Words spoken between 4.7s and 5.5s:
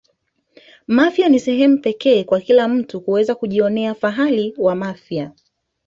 mafia